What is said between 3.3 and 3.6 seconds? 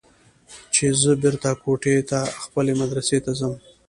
ځم.